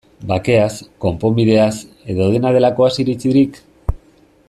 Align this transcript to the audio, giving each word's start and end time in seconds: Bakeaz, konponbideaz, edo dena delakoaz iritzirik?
Bakeaz, 0.29 0.71
konponbideaz, 1.03 1.69
edo 2.15 2.29
dena 2.37 2.55
delakoaz 2.59 2.93
iritzirik? 3.05 3.61